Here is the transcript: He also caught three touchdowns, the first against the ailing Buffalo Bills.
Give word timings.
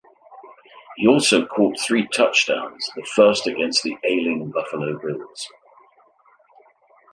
He 0.97 1.07
also 1.07 1.45
caught 1.45 1.79
three 1.79 2.07
touchdowns, 2.07 2.89
the 2.95 3.03
first 3.13 3.45
against 3.45 3.83
the 3.83 3.99
ailing 4.03 4.49
Buffalo 4.49 4.97
Bills. 4.99 5.47